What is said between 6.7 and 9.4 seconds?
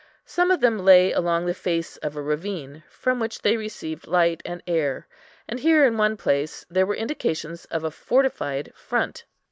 there were indications of a fortified front.